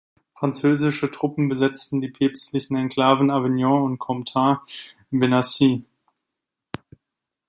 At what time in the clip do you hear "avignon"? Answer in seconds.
3.29-3.83